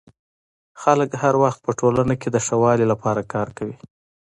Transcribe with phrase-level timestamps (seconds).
[0.81, 3.75] خلک هر وخت په ټولنه کي د ښه والي لپاره کار کوي.